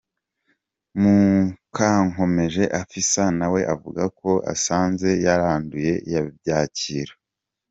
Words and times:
Mukankomeje 1.01 2.63
Afissa 2.81 3.23
nawe 3.39 3.59
avuga 3.73 4.03
ko 4.19 4.31
asanze 4.53 5.09
yaranduye 5.25 5.93
yabyakira. 6.13 7.13